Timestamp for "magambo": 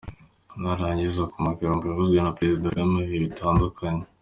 1.47-1.81